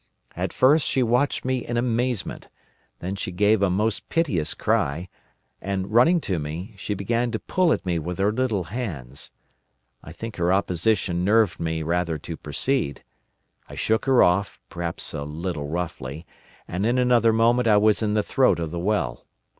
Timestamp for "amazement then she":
1.77-3.31